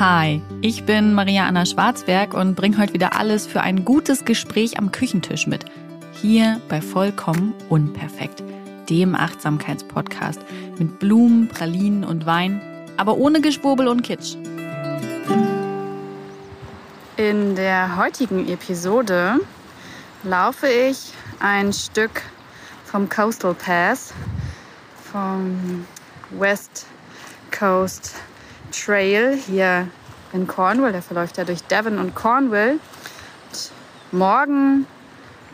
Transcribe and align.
Hi, 0.00 0.42
ich 0.60 0.86
bin 0.86 1.14
Maria 1.14 1.46
Anna 1.46 1.64
Schwarzberg 1.64 2.34
und 2.34 2.56
bringe 2.56 2.78
heute 2.78 2.94
wieder 2.94 3.16
alles 3.16 3.46
für 3.46 3.60
ein 3.60 3.84
gutes 3.84 4.24
Gespräch 4.24 4.76
am 4.76 4.90
Küchentisch 4.90 5.46
mit. 5.46 5.66
Hier 6.20 6.60
bei 6.68 6.80
Vollkommen 6.80 7.54
Unperfekt, 7.68 8.42
dem 8.90 9.14
Achtsamkeitspodcast 9.14 10.40
mit 10.80 10.98
Blumen, 10.98 11.46
Pralinen 11.46 12.02
und 12.02 12.26
Wein, 12.26 12.60
aber 12.96 13.16
ohne 13.18 13.40
Geschwurbel 13.40 13.86
und 13.86 14.02
Kitsch. 14.02 14.34
In 17.16 17.54
der 17.54 17.96
heutigen 17.96 18.48
Episode 18.48 19.36
laufe 20.24 20.66
ich 20.66 21.12
ein 21.38 21.72
Stück 21.72 22.22
vom 22.84 23.08
Coastal 23.08 23.54
Pass, 23.54 24.12
vom 25.12 25.86
West 26.30 26.86
Coast 27.56 28.16
Trail 28.74 29.38
hier 29.46 29.88
in 30.32 30.46
Cornwall. 30.46 30.92
Der 30.92 31.02
verläuft 31.02 31.38
ja 31.38 31.44
durch 31.44 31.62
Devon 31.62 31.98
und 31.98 32.14
Cornwall. 32.14 32.72
Und 32.72 33.70
morgen 34.12 34.86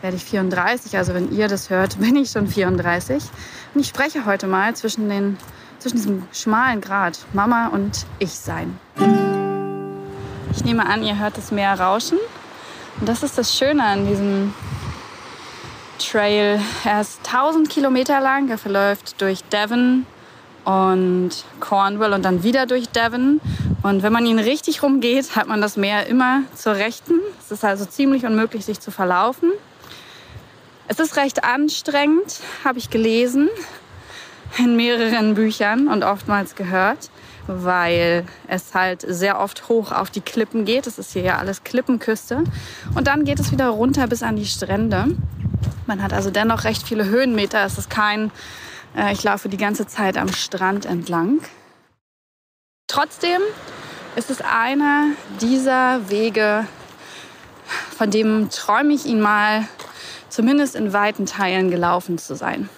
werde 0.01 0.17
ich 0.17 0.25
34, 0.25 0.97
also 0.97 1.15
wenn 1.15 1.31
ihr 1.33 1.49
das 1.49 1.71
hört, 1.71 1.99
bin 2.01 2.17
ich 2.17 2.31
schon 2.31 2.47
34. 2.47 3.23
Und 3.75 3.81
ich 3.81 3.89
spreche 3.89 4.25
heute 4.25 4.47
mal 4.47 4.75
zwischen, 4.75 5.09
den, 5.09 5.37
zwischen 5.79 5.97
diesem 5.97 6.23
schmalen 6.33 6.81
Grat 6.81 7.19
Mama 7.33 7.69
und 7.69 8.07
Ich 8.19 8.33
sein. 8.33 8.79
Ich 10.53 10.65
nehme 10.65 10.87
an, 10.87 11.03
ihr 11.03 11.19
hört 11.19 11.37
das 11.37 11.53
Meer 11.53 11.79
rauschen. 11.79 12.19
Und 12.99 13.09
das 13.09 13.23
ist 13.23 13.39
das 13.39 13.57
Schöne 13.57 13.85
an 13.85 14.07
diesem 14.07 14.53
Trail. 15.99 16.61
Er 16.85 17.01
ist 17.01 17.21
1000 17.27 17.69
Kilometer 17.69 18.21
lang. 18.21 18.49
Er 18.49 18.59
verläuft 18.59 19.21
durch 19.21 19.45
Devon, 19.45 20.07
und 20.65 21.31
Cornwall 21.61 22.13
und 22.13 22.25
dann 22.25 22.43
wieder 22.43 22.67
durch 22.67 22.89
Devon. 22.89 23.41
Und 23.83 24.03
wenn 24.03 24.13
man 24.13 24.27
ihn 24.27 24.39
richtig 24.39 24.83
rumgeht, 24.83 25.37
hat 25.37 25.49
man 25.49 25.61
das 25.61 25.77
Meer 25.77 26.07
immer 26.07 26.43
zur 26.55 26.75
Rechten. 26.75 27.15
Es 27.41 27.51
ist 27.51 27.65
also 27.65 27.85
ziemlich 27.85 28.25
unmöglich, 28.25 28.65
sich 28.65 28.81
zu 28.81 28.91
verlaufen. 28.91 29.51
Es 30.89 30.99
ist 30.99 31.17
recht 31.17 31.45
anstrengend, 31.45 32.41
habe 32.65 32.79
ich 32.79 32.91
gelesen 32.91 33.49
in 34.59 34.77
mehreren 34.77 35.35
Büchern 35.35 35.87
und 35.87 36.03
oftmals 36.03 36.57
gehört, 36.57 37.11
weil 37.47 38.25
es 38.49 38.75
halt 38.75 39.05
sehr 39.07 39.39
oft 39.39 39.69
hoch 39.69 39.93
auf 39.93 40.11
die 40.11 40.21
Klippen 40.21 40.65
geht. 40.65 40.87
Es 40.87 40.99
ist 40.99 41.13
hier 41.13 41.23
ja 41.23 41.39
alles 41.39 41.63
Klippenküste. 41.63 42.43
Und 42.95 43.07
dann 43.07 43.25
geht 43.25 43.39
es 43.39 43.53
wieder 43.53 43.69
runter 43.69 44.09
bis 44.09 44.23
an 44.23 44.37
die 44.37 44.47
Strände. 44.47 45.17
Man 45.87 46.03
hat 46.03 46.13
also 46.13 46.31
dennoch 46.31 46.65
recht 46.65 46.87
viele 46.87 47.07
Höhenmeter. 47.07 47.65
Es 47.65 47.79
ist 47.79 47.89
kein 47.89 48.31
ich 49.13 49.23
laufe 49.23 49.49
die 49.49 49.57
ganze 49.57 49.87
Zeit 49.87 50.17
am 50.17 50.33
Strand 50.33 50.85
entlang. 50.85 51.41
Trotzdem 52.89 53.41
ist 54.17 54.31
es 54.31 54.41
einer 54.41 55.11
dieser 55.41 56.11
Wege, 56.11 56.67
von 57.97 58.11
dem 58.11 58.51
träume 58.51 58.93
ich 58.95 59.07
ihn 59.07 59.21
mal 59.21 59.69
zumindest 60.29 60.75
in 60.75 60.93
weiten 60.93 61.27
Teilen 61.27 61.71
gelaufen 61.71 62.19
zu 62.19 62.35
sein. 62.35 62.69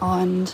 Und 0.00 0.52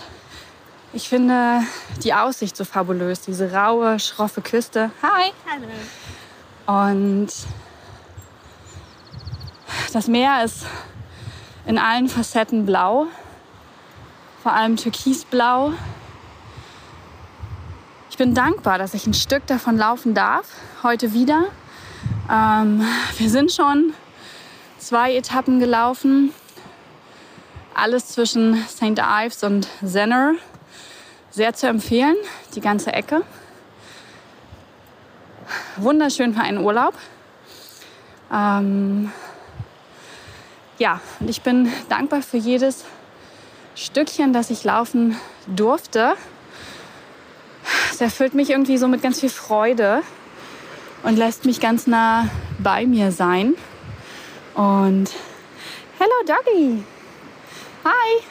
ich 0.93 1.09
finde 1.09 1.63
die 2.03 2.15
Aussicht 2.15 2.57
so 2.57 2.65
fabulös, 2.65 3.21
diese 3.21 3.53
raue, 3.53 3.99
schroffe 3.99 4.41
Küste. 4.41 4.91
Hi! 5.03 5.33
Hallo! 5.47 6.89
Und 6.89 7.29
das 9.93 10.09
Meer 10.09 10.45
ist 10.45 10.65
in 11.67 11.79
allen 11.79 12.09
Facetten 12.09 12.65
blau 12.65 13.09
vor 14.45 14.53
allem 14.53 14.77
türkisblau. 14.77 15.73
Ich 18.11 18.19
bin 18.19 18.35
dankbar, 18.35 18.77
dass 18.77 18.93
ich 18.93 19.07
ein 19.07 19.15
Stück 19.15 19.47
davon 19.47 19.79
laufen 19.79 20.13
darf, 20.13 20.47
heute 20.83 21.15
wieder. 21.15 21.47
Ähm, 22.31 22.87
wir 23.17 23.31
sind 23.31 23.53
schon 23.53 23.95
zwei 24.77 25.17
Etappen 25.17 25.61
gelaufen, 25.61 26.35
alles 27.73 28.09
zwischen 28.09 28.63
St. 28.69 28.99
Ives 28.99 29.45
und 29.45 29.67
Zenner. 29.83 30.35
Sehr 31.31 31.55
zu 31.55 31.67
empfehlen, 31.67 32.17
die 32.55 32.61
ganze 32.61 32.93
Ecke. 32.93 33.23
Wunderschön 35.77 36.35
für 36.35 36.43
einen 36.43 36.59
Urlaub. 36.59 36.93
Ähm, 38.31 39.11
ja, 40.79 41.01
und 41.19 41.31
ich 41.31 41.41
bin 41.41 41.73
dankbar 41.89 42.21
für 42.21 42.37
jedes 42.37 42.85
Stückchen, 43.75 44.33
das 44.33 44.51
ich 44.51 44.65
laufen 44.65 45.17
durfte. 45.47 46.15
Es 47.91 48.01
erfüllt 48.01 48.35
mich 48.35 48.51
irgendwie 48.51 48.79
so 48.79 48.89
mit 48.89 49.03
ganz 49.03 49.21
viel 49.21 49.31
Freude 49.31 50.03
und 51.03 51.17
lässt 51.17 51.45
mich 51.45 51.61
ganz 51.61 51.87
nah 51.87 52.29
bei 52.59 52.87
mir 52.87 53.11
sein. 53.11 53.55
Und 54.55 55.11
hello 55.99 56.13
Doggy. 56.27 56.85
Hi. 57.85 58.23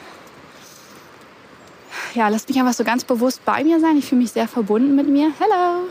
Ja, 2.14 2.28
lasst 2.28 2.48
mich 2.48 2.58
einfach 2.58 2.72
so 2.72 2.84
ganz 2.84 3.04
bewusst 3.04 3.44
bei 3.44 3.64
mir 3.64 3.80
sein. 3.80 3.98
Ich 3.98 4.06
fühle 4.06 4.22
mich 4.22 4.32
sehr 4.32 4.48
verbunden 4.48 4.94
mit 4.94 5.08
mir. 5.08 5.32
Hello. 5.38 5.88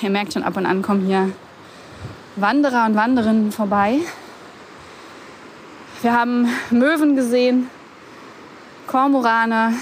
Ihr 0.00 0.10
merkt 0.10 0.32
schon, 0.32 0.44
ab 0.44 0.56
und 0.56 0.66
an 0.66 0.82
kommen 0.82 1.04
hier 1.04 1.30
Wanderer 2.36 2.86
und 2.86 2.94
Wanderinnen 2.94 3.52
vorbei. 3.52 3.98
Wir 6.00 6.14
haben 6.14 6.48
Möwen 6.70 7.16
gesehen, 7.16 7.68
Kormorane, 8.90 9.74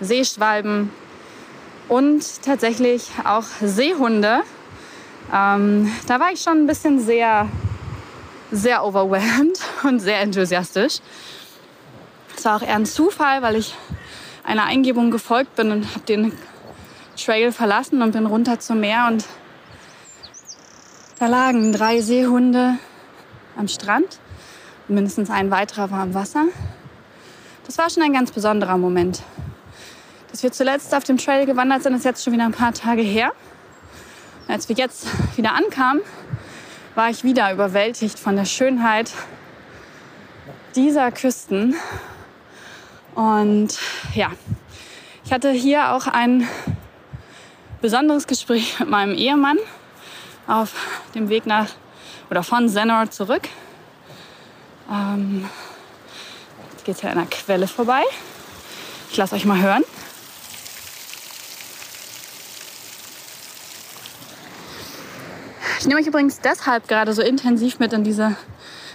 Seeschwalben 0.00 0.90
und 1.90 2.42
tatsächlich 2.42 3.10
auch 3.22 3.44
Seehunde. 3.60 4.40
Ähm, 5.30 5.92
da 6.06 6.20
war 6.20 6.32
ich 6.32 6.40
schon 6.40 6.62
ein 6.62 6.66
bisschen 6.66 7.00
sehr, 7.00 7.46
sehr 8.50 8.82
overwhelmed 8.82 9.60
und 9.82 10.00
sehr 10.00 10.20
enthusiastisch. 10.20 11.00
Es 12.34 12.46
war 12.46 12.56
auch 12.56 12.62
eher 12.62 12.76
ein 12.76 12.86
Zufall, 12.86 13.42
weil 13.42 13.56
ich 13.56 13.74
einer 14.42 14.64
Eingebung 14.64 15.10
gefolgt 15.10 15.54
bin 15.56 15.70
und 15.70 15.90
habe 15.90 16.06
den 16.06 16.32
Trail 17.22 17.52
verlassen 17.52 18.00
und 18.00 18.12
bin 18.12 18.24
runter 18.24 18.58
zum 18.58 18.80
Meer 18.80 19.08
und 19.08 19.26
da 21.18 21.26
lagen 21.26 21.72
drei 21.74 22.00
Seehunde 22.00 22.78
am 23.58 23.68
Strand. 23.68 24.18
Mindestens 24.88 25.28
ein 25.28 25.50
weiterer 25.50 25.90
war 25.90 26.02
im 26.04 26.14
Wasser. 26.14 26.46
Das 27.70 27.78
war 27.78 27.88
schon 27.88 28.02
ein 28.02 28.12
ganz 28.12 28.32
besonderer 28.32 28.76
Moment. 28.76 29.22
Dass 30.32 30.42
wir 30.42 30.50
zuletzt 30.50 30.92
auf 30.92 31.04
dem 31.04 31.18
Trail 31.18 31.46
gewandert 31.46 31.84
sind, 31.84 31.94
ist 31.94 32.04
jetzt 32.04 32.24
schon 32.24 32.32
wieder 32.32 32.44
ein 32.44 32.50
paar 32.50 32.74
Tage 32.74 33.00
her. 33.00 33.30
Als 34.48 34.68
wir 34.68 34.74
jetzt 34.74 35.06
wieder 35.36 35.54
ankamen, 35.54 36.02
war 36.96 37.10
ich 37.10 37.22
wieder 37.22 37.52
überwältigt 37.52 38.18
von 38.18 38.34
der 38.34 38.44
Schönheit 38.44 39.12
dieser 40.74 41.12
Küsten. 41.12 41.76
Und 43.14 43.78
ja, 44.16 44.32
ich 45.24 45.32
hatte 45.32 45.52
hier 45.52 45.92
auch 45.92 46.08
ein 46.08 46.48
besonderes 47.80 48.26
Gespräch 48.26 48.80
mit 48.80 48.90
meinem 48.90 49.14
Ehemann 49.14 49.58
auf 50.48 50.72
dem 51.14 51.28
Weg 51.28 51.46
nach 51.46 51.68
oder 52.30 52.42
von 52.42 52.68
Zenor 52.68 53.12
zurück. 53.12 53.48
Ähm, 54.90 55.48
Jetzt 56.80 56.86
geht 56.86 56.96
es 56.96 57.02
ja 57.02 57.10
an 57.10 57.18
einer 57.18 57.26
Quelle 57.26 57.68
vorbei. 57.68 58.02
Ich 59.10 59.16
lasse 59.18 59.34
euch 59.34 59.44
mal 59.44 59.60
hören. 59.60 59.84
Ich 65.78 65.86
nehme 65.86 66.00
euch 66.00 66.06
übrigens 66.06 66.40
deshalb 66.40 66.88
gerade 66.88 67.12
so 67.12 67.20
intensiv 67.20 67.80
mit 67.80 67.92
in 67.92 68.02
diese 68.02 68.34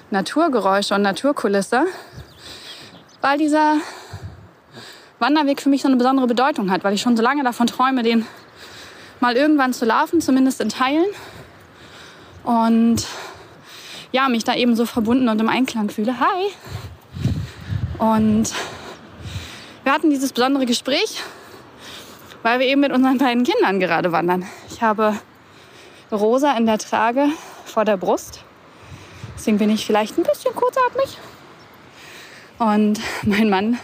Naturgeräusche 0.09 0.95
und 0.95 1.03
Naturkulisse, 1.03 1.85
weil 3.21 3.37
dieser 3.37 3.77
Wanderweg 5.19 5.61
für 5.61 5.69
mich 5.69 5.83
so 5.83 5.87
eine 5.87 5.97
besondere 5.97 6.25
Bedeutung 6.25 6.71
hat, 6.71 6.83
weil 6.83 6.95
ich 6.95 7.01
schon 7.01 7.15
so 7.15 7.21
lange 7.21 7.43
davon 7.43 7.67
träume, 7.67 8.01
den 8.01 8.25
mal 9.19 9.35
irgendwann 9.35 9.73
zu 9.73 9.85
laufen, 9.85 10.21
zumindest 10.21 10.59
in 10.59 10.69
Teilen. 10.69 11.05
Und 12.43 13.05
ja, 14.11 14.27
mich 14.27 14.43
da 14.43 14.55
eben 14.55 14.75
so 14.75 14.87
verbunden 14.87 15.29
und 15.29 15.39
im 15.39 15.49
Einklang 15.49 15.91
fühle. 15.91 16.19
Hi! 16.19 16.51
Und 17.97 18.53
wir 19.83 19.91
hatten 19.91 20.09
dieses 20.09 20.33
besondere 20.33 20.65
Gespräch, 20.65 21.21
weil 22.43 22.59
wir 22.59 22.67
eben 22.67 22.81
mit 22.81 22.91
unseren 22.91 23.17
beiden 23.17 23.43
Kindern 23.43 23.79
gerade 23.79 24.11
wandern. 24.11 24.45
Ich 24.69 24.81
habe 24.81 25.17
Rosa 26.11 26.57
in 26.57 26.65
der 26.65 26.77
Trage 26.77 27.27
vor 27.65 27.85
der 27.85 27.97
Brust. 27.97 28.43
Deswegen 29.35 29.57
bin 29.57 29.69
ich 29.69 29.85
vielleicht 29.85 30.17
ein 30.17 30.23
bisschen 30.23 30.53
kurzatmig. 30.53 31.17
Und 32.57 32.99
mein 33.23 33.49
Mann 33.49 33.79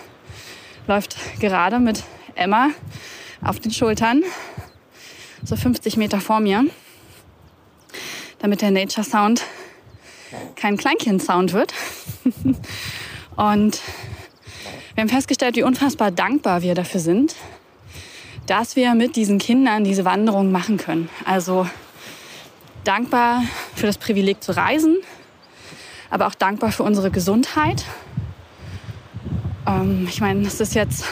läuft 0.87 1.15
gerade 1.39 1.79
mit 1.79 2.03
Emma 2.35 2.69
auf 3.43 3.59
den 3.59 3.71
Schultern, 3.71 4.23
so 5.43 5.55
50 5.55 5.97
Meter 5.97 6.21
vor 6.21 6.39
mir, 6.39 6.65
damit 8.39 8.61
der 8.61 8.71
Nature 8.71 9.05
Sound 9.05 9.43
kein 10.55 10.77
Kleinkind-Sound 10.77 11.53
wird. 11.53 11.73
Und 13.35 13.81
wir 14.95 15.01
haben 15.01 15.09
festgestellt, 15.09 15.55
wie 15.55 15.63
unfassbar 15.63 16.11
dankbar 16.11 16.61
wir 16.61 16.75
dafür 16.75 16.99
sind. 16.99 17.35
dass 18.47 18.75
wir 18.75 18.95
mit 18.95 19.15
diesen 19.15 19.37
Kindern 19.37 19.83
diese 19.83 20.05
Wanderung 20.05 20.51
machen 20.51 20.77
können. 20.77 21.09
Also 21.25 21.67
dankbar 22.83 23.43
für 23.75 23.85
das 23.85 23.97
Privileg 23.97 24.43
zu 24.43 24.55
reisen, 24.55 24.97
aber 26.09 26.27
auch 26.27 26.35
dankbar 26.35 26.71
für 26.71 26.83
unsere 26.83 27.11
Gesundheit. 27.11 27.85
Ähm, 29.67 30.07
ich 30.09 30.21
meine, 30.21 30.45
es 30.45 30.59
ist 30.59 30.73
jetzt 30.73 31.05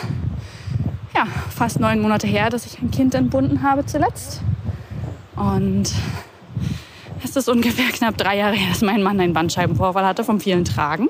ja, 1.16 1.26
fast 1.56 1.80
neun 1.80 2.02
Monate 2.02 2.28
her, 2.28 2.50
dass 2.50 2.66
ich 2.66 2.82
ein 2.82 2.92
Kind 2.92 3.14
entbunden 3.14 3.64
habe 3.64 3.86
zuletzt. 3.86 4.42
Und 5.36 5.94
es 7.24 7.36
ist 7.36 7.48
ungefähr 7.48 7.90
knapp 7.92 8.18
drei 8.18 8.38
Jahre 8.38 8.56
her, 8.56 8.70
dass 8.70 8.82
mein 8.82 9.04
Mann 9.04 9.20
einen 9.20 9.34
Bandscheibenvorfall 9.34 10.06
hatte 10.06 10.24
vom 10.24 10.40
vielen 10.40 10.66
Tragen. 10.66 11.09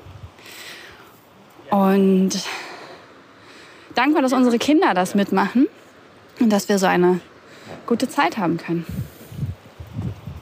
Und 1.70 2.30
dankbar, 3.94 4.22
dass 4.22 4.32
unsere 4.32 4.58
Kinder 4.58 4.94
das 4.94 5.14
mitmachen 5.14 5.68
und 6.40 6.50
dass 6.50 6.68
wir 6.68 6.78
so 6.78 6.86
eine 6.86 7.20
gute 7.86 8.08
Zeit 8.08 8.38
haben 8.38 8.56
können. 8.56 8.84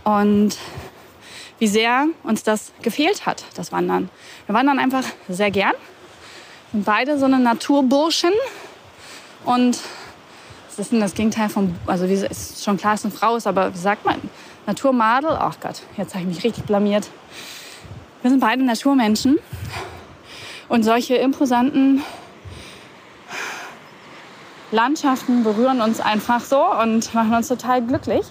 Und 0.04 0.56
wie 1.58 1.66
sehr 1.66 2.06
uns 2.22 2.42
das 2.42 2.72
gefehlt 2.82 3.26
hat, 3.26 3.44
das 3.54 3.72
Wandern. 3.72 4.08
Wir 4.46 4.54
wandern 4.54 4.78
einfach 4.78 5.04
sehr 5.28 5.50
gern. 5.50 5.75
Sind 6.72 6.84
beide 6.84 7.19
so 7.19 7.25
eine 7.25 7.38
Naturburschen. 7.38 8.32
Und 9.44 9.78
was 10.69 10.78
ist 10.78 10.92
das 10.92 11.14
Gegenteil 11.14 11.48
von, 11.48 11.75
also 11.86 12.08
wie 12.08 12.14
ist 12.14 12.64
schon 12.64 12.76
klar, 12.76 12.92
dass 12.92 13.00
es 13.00 13.06
eine 13.06 13.14
Frau 13.14 13.36
ist, 13.36 13.46
aber 13.46 13.75
wie 13.75 13.78
sagt 13.78 14.04
man? 14.04 14.16
Naturmadel? 14.66 15.30
Ach 15.30 15.58
Gott, 15.60 15.82
jetzt 15.96 16.14
habe 16.14 16.22
ich 16.22 16.28
mich 16.28 16.44
richtig 16.44 16.64
blamiert. 16.64 17.08
Wir 18.22 18.30
sind 18.30 18.40
beide 18.40 18.62
Naturmenschen. 18.62 19.38
Und 20.68 20.82
solche 20.82 21.16
imposanten 21.16 22.02
Landschaften 24.70 25.44
berühren 25.44 25.80
uns 25.80 26.00
einfach 26.00 26.44
so 26.44 26.62
und 26.62 27.14
machen 27.14 27.34
uns 27.34 27.48
total 27.48 27.82
glücklich. 27.82 28.26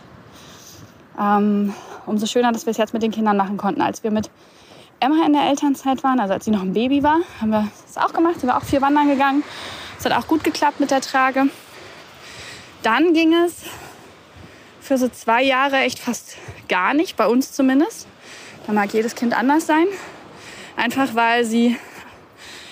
Ähm, 1.19 1.73
umso 2.05 2.27
schöner, 2.27 2.51
dass 2.51 2.67
wir 2.67 2.71
es 2.71 2.77
jetzt 2.77 2.93
mit 2.93 3.01
den 3.01 3.11
Kindern 3.11 3.37
machen 3.37 3.57
konnten. 3.57 3.81
Als 3.81 4.03
wir 4.03 4.11
mit 4.11 4.29
Emma 4.99 5.25
in 5.25 5.33
der 5.33 5.43
Elternzeit 5.43 6.03
waren, 6.03 6.19
also 6.19 6.33
als 6.33 6.45
sie 6.45 6.51
noch 6.51 6.61
ein 6.61 6.73
Baby 6.73 7.01
war, 7.01 7.19
haben 7.41 7.49
wir 7.49 7.67
das 7.87 7.97
auch 7.97 8.13
gemacht. 8.13 8.39
Sind 8.39 8.49
wir 8.49 8.57
auch 8.57 8.63
vier 8.63 8.81
wandern 8.81 9.07
gegangen. 9.07 9.43
Es 9.97 10.05
hat 10.05 10.13
auch 10.13 10.27
gut 10.27 10.43
geklappt 10.43 10.79
mit 10.79 10.91
der 10.91 11.01
Trage. 11.01 11.45
Dann 12.83 13.13
ging 13.13 13.33
es 13.33 13.63
für 14.79 14.99
so 14.99 15.09
zwei 15.09 15.43
Jahre 15.43 15.77
echt 15.77 15.97
fast 15.97 16.37
gar 16.69 16.93
nicht, 16.93 17.17
bei 17.17 17.27
uns 17.27 17.51
zumindest. 17.51 18.07
Da 18.67 18.73
mag 18.73 18.93
jedes 18.93 19.15
Kind 19.15 19.35
anders 19.35 19.65
sein. 19.65 19.85
Einfach 20.75 21.15
weil 21.15 21.43
sie 21.43 21.77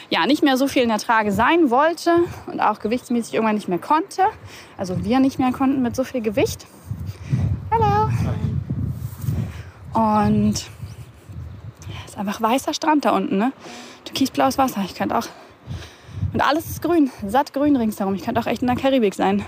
ja 0.10 0.26
nicht 0.26 0.44
mehr 0.44 0.58
so 0.58 0.68
viel 0.68 0.84
in 0.84 0.90
der 0.90 1.00
Trage 1.00 1.32
sein 1.32 1.70
wollte 1.70 2.12
und 2.48 2.60
auch 2.60 2.80
gewichtsmäßig 2.80 3.34
irgendwann 3.34 3.56
nicht 3.56 3.68
mehr 3.68 3.80
konnte. 3.80 4.24
Also 4.78 5.04
wir 5.04 5.20
nicht 5.20 5.40
mehr 5.40 5.52
konnten 5.52 5.82
mit 5.82 5.96
so 5.96 6.04
viel 6.04 6.22
Gewicht. 6.22 6.68
Hallo. 7.72 8.10
Und 9.94 10.54
es 10.54 12.12
ist 12.12 12.18
einfach 12.18 12.42
weißer 12.42 12.74
Strand 12.74 13.06
da 13.06 13.12
unten, 13.12 13.38
ne? 13.38 13.52
Türkisblaues 14.04 14.58
Wasser. 14.58 14.82
Ich 14.86 14.96
könnte 14.96 15.18
auch. 15.18 15.28
Und 16.34 16.42
alles 16.42 16.70
ist 16.70 16.82
grün, 16.82 17.12
satt 17.26 17.54
grün 17.54 17.76
ringsherum. 17.76 18.14
Ich 18.14 18.24
könnte 18.24 18.42
auch 18.42 18.46
echt 18.46 18.62
in 18.62 18.68
der 18.68 18.76
Karibik 18.76 19.16
sein. 19.16 19.46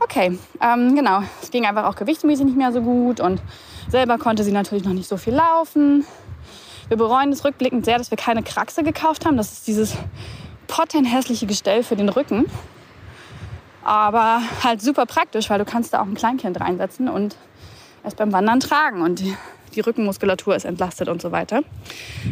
Okay, 0.00 0.38
ähm, 0.60 0.94
genau. 0.94 1.22
Es 1.42 1.50
ging 1.50 1.66
einfach 1.66 1.84
auch 1.84 1.96
gewichtsmäßig 1.96 2.46
nicht 2.46 2.56
mehr 2.56 2.72
so 2.72 2.82
gut 2.82 3.20
und 3.20 3.40
selber 3.88 4.18
konnte 4.18 4.44
sie 4.44 4.52
natürlich 4.52 4.84
noch 4.84 4.92
nicht 4.92 5.08
so 5.08 5.16
viel 5.16 5.34
laufen. 5.34 6.04
Wir 6.88 6.96
bereuen 6.96 7.32
es 7.32 7.44
rückblickend 7.44 7.84
sehr, 7.84 7.98
dass 7.98 8.10
wir 8.10 8.16
keine 8.16 8.42
Kraxe 8.42 8.82
gekauft 8.82 9.26
haben. 9.26 9.36
Das 9.36 9.52
ist 9.52 9.66
dieses 9.66 9.94
pottenhässliche 10.68 11.46
Gestell 11.46 11.82
für 11.82 11.96
den 11.96 12.08
Rücken. 12.08 12.46
Aber 13.84 14.40
halt 14.64 14.80
super 14.80 15.04
praktisch, 15.04 15.50
weil 15.50 15.58
du 15.58 15.64
kannst 15.66 15.92
da 15.92 16.00
auch 16.00 16.06
ein 16.06 16.14
Kleinkind 16.14 16.60
reinsetzen 16.60 17.08
und 17.08 17.36
es 18.04 18.14
beim 18.14 18.32
Wandern 18.32 18.60
tragen 18.60 19.02
und 19.02 19.20
die, 19.20 19.36
die 19.74 19.80
Rückenmuskulatur 19.80 20.56
ist 20.56 20.64
entlastet 20.64 21.08
und 21.08 21.20
so 21.20 21.30
weiter. 21.30 21.62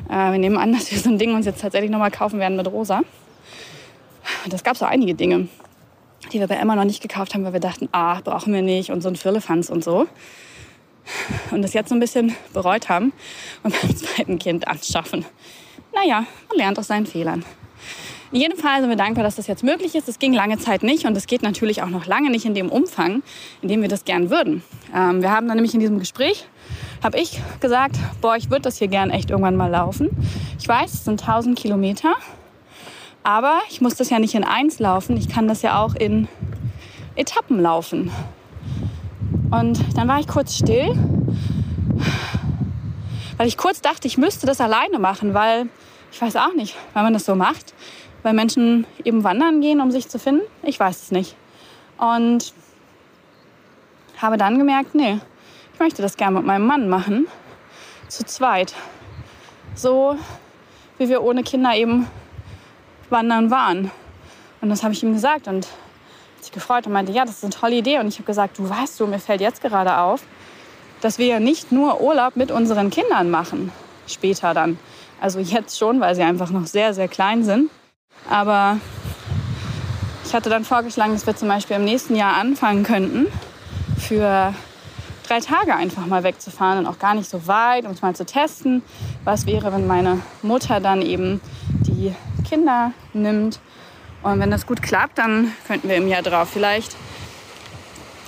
Äh, 0.08 0.32
wir 0.32 0.38
nehmen 0.38 0.56
an, 0.56 0.72
dass 0.72 0.90
wir 0.90 0.98
so 0.98 1.10
ein 1.10 1.18
Ding 1.18 1.34
uns 1.34 1.44
jetzt 1.44 1.60
tatsächlich 1.60 1.90
nochmal 1.90 2.10
kaufen 2.10 2.38
werden 2.38 2.56
mit 2.56 2.66
Rosa. 2.66 3.02
Das 4.48 4.64
gab 4.64 4.76
so 4.76 4.86
einige 4.86 5.14
Dinge, 5.14 5.48
die 6.32 6.40
wir 6.40 6.46
bei 6.46 6.56
Emma 6.56 6.76
noch 6.76 6.84
nicht 6.84 7.02
gekauft 7.02 7.34
haben, 7.34 7.44
weil 7.44 7.52
wir 7.52 7.60
dachten, 7.60 7.88
ah, 7.92 8.20
brauchen 8.22 8.52
wir 8.52 8.62
nicht 8.62 8.90
und 8.90 9.02
so 9.02 9.08
ein 9.08 9.16
Firlefanz 9.16 9.68
und 9.68 9.84
so 9.84 10.06
und 11.50 11.62
das 11.62 11.72
jetzt 11.72 11.88
so 11.88 11.94
ein 11.94 12.00
bisschen 12.00 12.34
bereut 12.52 12.88
haben 12.88 13.12
und 13.62 13.74
beim 13.80 13.96
zweiten 13.96 14.38
Kind 14.38 14.68
anschaffen. 14.68 15.24
Naja, 15.94 16.26
man 16.48 16.58
lernt 16.58 16.78
aus 16.78 16.88
seinen 16.88 17.06
Fehlern. 17.06 17.44
In 18.32 18.40
jedem 18.40 18.58
Fall 18.58 18.80
sind 18.80 18.90
wir 18.90 18.96
dankbar, 18.96 19.22
dass 19.22 19.36
das 19.36 19.46
jetzt 19.46 19.62
möglich 19.62 19.94
ist. 19.94 20.08
Es 20.08 20.18
ging 20.18 20.32
lange 20.32 20.58
Zeit 20.58 20.82
nicht 20.82 21.06
und 21.06 21.16
es 21.16 21.26
geht 21.26 21.42
natürlich 21.42 21.82
auch 21.82 21.88
noch 21.88 22.06
lange 22.06 22.28
nicht 22.28 22.44
in 22.44 22.54
dem 22.54 22.70
Umfang, 22.70 23.22
in 23.62 23.68
dem 23.68 23.82
wir 23.82 23.88
das 23.88 24.04
gern 24.04 24.30
würden. 24.30 24.64
Ähm, 24.94 25.22
wir 25.22 25.30
haben 25.30 25.46
dann 25.46 25.56
nämlich 25.56 25.74
in 25.74 25.80
diesem 25.80 26.00
Gespräch, 26.00 26.46
habe 27.02 27.18
ich 27.18 27.40
gesagt, 27.60 27.96
boah, 28.20 28.36
ich 28.36 28.50
würde 28.50 28.62
das 28.62 28.78
hier 28.78 28.88
gern 28.88 29.10
echt 29.10 29.30
irgendwann 29.30 29.56
mal 29.56 29.70
laufen. 29.70 30.10
Ich 30.58 30.66
weiß, 30.66 30.92
es 30.92 31.04
sind 31.04 31.20
1000 31.20 31.56
Kilometer, 31.56 32.14
aber 33.22 33.60
ich 33.70 33.80
muss 33.80 33.94
das 33.94 34.10
ja 34.10 34.18
nicht 34.18 34.34
in 34.34 34.44
eins 34.44 34.80
laufen. 34.80 35.16
Ich 35.16 35.28
kann 35.28 35.46
das 35.46 35.62
ja 35.62 35.80
auch 35.82 35.94
in 35.94 36.26
Etappen 37.14 37.60
laufen. 37.60 38.10
Und 39.58 39.96
dann 39.96 40.06
war 40.06 40.20
ich 40.20 40.28
kurz 40.28 40.54
still, 40.54 40.94
weil 43.38 43.48
ich 43.48 43.56
kurz 43.56 43.80
dachte, 43.80 44.06
ich 44.06 44.18
müsste 44.18 44.44
das 44.44 44.60
alleine 44.60 44.98
machen, 44.98 45.32
weil 45.32 45.70
ich 46.12 46.20
weiß 46.20 46.36
auch 46.36 46.52
nicht, 46.52 46.76
weil 46.92 47.04
man 47.04 47.14
das 47.14 47.24
so 47.24 47.34
macht, 47.34 47.72
weil 48.22 48.34
Menschen 48.34 48.86
eben 49.02 49.24
wandern 49.24 49.62
gehen, 49.62 49.80
um 49.80 49.90
sich 49.90 50.10
zu 50.10 50.18
finden. 50.18 50.42
Ich 50.62 50.78
weiß 50.78 51.04
es 51.04 51.10
nicht. 51.10 51.36
Und 51.96 52.52
habe 54.18 54.36
dann 54.36 54.58
gemerkt, 54.58 54.94
nee, 54.94 55.20
ich 55.72 55.80
möchte 55.80 56.02
das 56.02 56.18
gerne 56.18 56.36
mit 56.36 56.46
meinem 56.46 56.66
Mann 56.66 56.90
machen, 56.90 57.26
zu 58.08 58.26
zweit. 58.26 58.74
So 59.74 60.18
wie 60.98 61.08
wir 61.08 61.22
ohne 61.22 61.42
Kinder 61.42 61.74
eben 61.74 62.06
wandern 63.08 63.50
waren. 63.50 63.90
Und 64.60 64.68
das 64.68 64.82
habe 64.82 64.92
ich 64.92 65.02
ihm 65.02 65.14
gesagt 65.14 65.48
und 65.48 65.66
sich 66.46 66.52
gefreut 66.52 66.86
und 66.86 66.92
meinte, 66.92 67.12
ja, 67.12 67.24
das 67.24 67.36
ist 67.36 67.44
eine 67.44 67.52
tolle 67.52 67.76
Idee. 67.76 67.98
Und 67.98 68.08
ich 68.08 68.16
habe 68.16 68.26
gesagt, 68.26 68.58
du 68.58 68.68
weißt 68.68 68.98
du, 68.98 69.06
mir 69.06 69.18
fällt 69.18 69.40
jetzt 69.40 69.62
gerade 69.62 69.98
auf, 69.98 70.22
dass 71.00 71.18
wir 71.18 71.26
ja 71.26 71.40
nicht 71.40 71.72
nur 71.72 72.00
Urlaub 72.00 72.36
mit 72.36 72.50
unseren 72.50 72.90
Kindern 72.90 73.30
machen, 73.30 73.72
später 74.06 74.54
dann. 74.54 74.78
Also 75.20 75.40
jetzt 75.40 75.78
schon, 75.78 76.00
weil 76.00 76.14
sie 76.14 76.22
einfach 76.22 76.50
noch 76.50 76.66
sehr, 76.66 76.94
sehr 76.94 77.08
klein 77.08 77.44
sind. 77.44 77.70
Aber 78.30 78.78
ich 80.24 80.34
hatte 80.34 80.50
dann 80.50 80.64
vorgeschlagen, 80.64 81.12
dass 81.12 81.26
wir 81.26 81.36
zum 81.36 81.48
Beispiel 81.48 81.76
im 81.76 81.84
nächsten 81.84 82.16
Jahr 82.16 82.36
anfangen 82.36 82.82
könnten, 82.82 83.26
für 83.98 84.54
drei 85.26 85.40
Tage 85.40 85.74
einfach 85.74 86.06
mal 86.06 86.22
wegzufahren 86.22 86.78
und 86.78 86.86
auch 86.86 86.98
gar 86.98 87.14
nicht 87.14 87.28
so 87.28 87.46
weit, 87.46 87.84
um 87.84 87.92
es 87.92 88.02
mal 88.02 88.14
zu 88.14 88.24
testen. 88.24 88.82
Was 89.24 89.46
wäre, 89.46 89.72
wenn 89.72 89.86
meine 89.86 90.20
Mutter 90.42 90.80
dann 90.80 91.02
eben 91.02 91.40
die 91.86 92.14
Kinder 92.48 92.92
nimmt 93.12 93.60
und 94.32 94.40
wenn 94.40 94.50
das 94.50 94.66
gut 94.66 94.82
klappt, 94.82 95.18
dann 95.18 95.52
könnten 95.68 95.88
wir 95.88 95.96
im 95.96 96.08
Jahr 96.08 96.22
drauf 96.22 96.48
vielleicht 96.48 96.96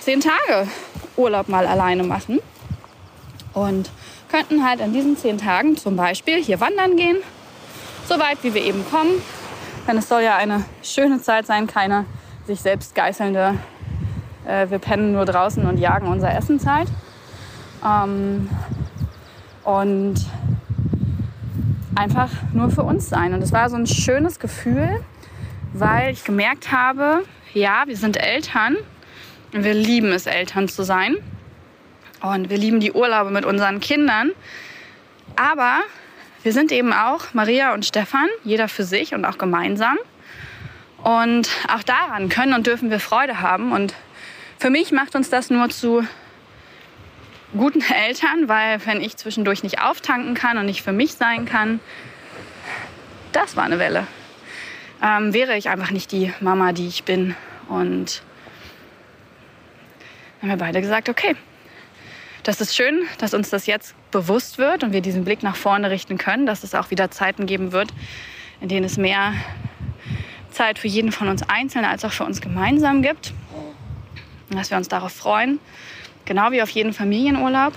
zehn 0.00 0.20
Tage 0.20 0.68
Urlaub 1.16 1.48
mal 1.48 1.66
alleine 1.66 2.04
machen. 2.04 2.38
Und 3.52 3.90
könnten 4.30 4.64
halt 4.64 4.80
an 4.80 4.92
diesen 4.92 5.16
zehn 5.16 5.38
Tagen 5.38 5.76
zum 5.76 5.96
Beispiel 5.96 6.42
hier 6.42 6.60
wandern 6.60 6.96
gehen, 6.96 7.16
so 8.08 8.16
weit 8.18 8.38
wie 8.42 8.54
wir 8.54 8.62
eben 8.62 8.88
kommen. 8.88 9.10
Denn 9.88 9.96
es 9.96 10.08
soll 10.08 10.22
ja 10.22 10.36
eine 10.36 10.64
schöne 10.82 11.20
Zeit 11.20 11.46
sein, 11.46 11.66
keine 11.66 12.04
sich 12.46 12.60
selbst 12.60 12.94
geißelnde, 12.94 13.58
äh, 14.46 14.70
wir 14.70 14.78
pennen 14.78 15.12
nur 15.12 15.24
draußen 15.24 15.66
und 15.66 15.78
jagen 15.78 16.06
unser 16.06 16.32
Essenzeit. 16.32 16.86
Ähm, 17.84 18.48
und 19.64 20.14
einfach 21.96 22.30
nur 22.52 22.70
für 22.70 22.84
uns 22.84 23.08
sein. 23.08 23.34
Und 23.34 23.42
es 23.42 23.50
war 23.50 23.68
so 23.68 23.76
ein 23.76 23.86
schönes 23.88 24.38
Gefühl, 24.38 25.02
weil 25.72 26.12
ich 26.12 26.24
gemerkt 26.24 26.72
habe, 26.72 27.24
ja, 27.54 27.84
wir 27.86 27.96
sind 27.96 28.16
Eltern 28.16 28.76
und 29.52 29.64
wir 29.64 29.74
lieben 29.74 30.12
es, 30.12 30.26
Eltern 30.26 30.68
zu 30.68 30.82
sein. 30.82 31.16
Und 32.20 32.50
wir 32.50 32.58
lieben 32.58 32.80
die 32.80 32.92
Urlaube 32.92 33.30
mit 33.30 33.44
unseren 33.44 33.80
Kindern. 33.80 34.32
Aber 35.36 35.80
wir 36.42 36.52
sind 36.52 36.72
eben 36.72 36.92
auch 36.92 37.32
Maria 37.32 37.74
und 37.74 37.86
Stefan, 37.86 38.26
jeder 38.44 38.68
für 38.68 38.84
sich 38.84 39.14
und 39.14 39.24
auch 39.24 39.38
gemeinsam. 39.38 39.96
Und 41.02 41.48
auch 41.72 41.82
daran 41.84 42.28
können 42.28 42.54
und 42.54 42.66
dürfen 42.66 42.90
wir 42.90 42.98
Freude 42.98 43.40
haben. 43.40 43.72
Und 43.72 43.94
für 44.58 44.70
mich 44.70 44.90
macht 44.90 45.14
uns 45.14 45.30
das 45.30 45.48
nur 45.48 45.68
zu 45.68 46.04
guten 47.56 47.82
Eltern, 48.06 48.48
weil 48.48 48.84
wenn 48.84 49.00
ich 49.00 49.16
zwischendurch 49.16 49.62
nicht 49.62 49.80
auftanken 49.80 50.34
kann 50.34 50.58
und 50.58 50.66
nicht 50.66 50.82
für 50.82 50.92
mich 50.92 51.14
sein 51.14 51.44
kann, 51.44 51.80
das 53.32 53.56
war 53.56 53.64
eine 53.64 53.78
Welle 53.78 54.06
ähm, 55.02 55.32
wäre 55.32 55.56
ich 55.56 55.68
einfach 55.68 55.90
nicht 55.90 56.12
die 56.12 56.32
Mama, 56.40 56.72
die 56.72 56.88
ich 56.88 57.04
bin. 57.04 57.34
Und 57.68 58.22
dann 60.40 60.50
haben 60.50 60.58
wir 60.58 60.64
beide 60.64 60.80
gesagt, 60.80 61.08
okay, 61.08 61.36
das 62.42 62.60
ist 62.60 62.74
schön, 62.74 63.06
dass 63.18 63.34
uns 63.34 63.50
das 63.50 63.66
jetzt 63.66 63.94
bewusst 64.10 64.58
wird 64.58 64.82
und 64.82 64.92
wir 64.92 65.00
diesen 65.00 65.24
Blick 65.24 65.42
nach 65.42 65.56
vorne 65.56 65.90
richten 65.90 66.18
können, 66.18 66.46
dass 66.46 66.64
es 66.64 66.74
auch 66.74 66.90
wieder 66.90 67.10
Zeiten 67.10 67.46
geben 67.46 67.72
wird, 67.72 67.92
in 68.60 68.68
denen 68.68 68.84
es 68.84 68.96
mehr 68.96 69.34
Zeit 70.50 70.78
für 70.78 70.88
jeden 70.88 71.12
von 71.12 71.28
uns 71.28 71.42
einzeln 71.48 71.84
als 71.84 72.04
auch 72.04 72.12
für 72.12 72.24
uns 72.24 72.40
gemeinsam 72.40 73.02
gibt. 73.02 73.32
dass 74.50 74.70
wir 74.70 74.78
uns 74.78 74.88
darauf 74.88 75.12
freuen, 75.12 75.60
genau 76.24 76.50
wie 76.52 76.62
auf 76.62 76.70
jeden 76.70 76.94
Familienurlaub. 76.94 77.74